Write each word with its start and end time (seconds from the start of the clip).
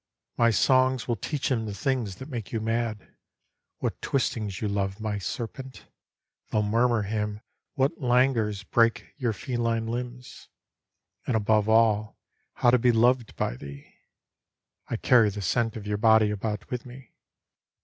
My 0.35 0.49
songs 0.49 1.07
will 1.07 1.15
teach 1.15 1.51
him 1.51 1.67
the 1.67 1.75
things 1.75 2.15
that 2.15 2.27
make 2.27 2.51
you 2.51 2.59
mad. 2.59 3.13
What 3.77 4.01
twistings 4.01 4.59
you 4.59 4.67
love, 4.67 4.99
my 4.99 5.19
serpent, 5.19 5.85
They^ll 6.51 6.67
murmur 6.67 7.03
him 7.03 7.41
what 7.75 8.01
languors 8.01 8.63
break 8.63 9.13
your 9.17 9.31
feline 9.31 9.85
limbs. 9.85 10.49
And 11.27 11.35
above 11.37 11.69
all 11.69 12.17
how 12.53 12.71
to 12.71 12.79
be 12.79 12.91
loved 12.91 13.35
by 13.35 13.55
thee. 13.55 13.93
I 14.87 14.95
carry 14.97 15.29
the 15.29 15.43
scent 15.43 15.75
of 15.77 15.85
your 15.85 15.97
body 15.99 16.31
about 16.31 16.71
with 16.71 16.83
me. 16.83 17.13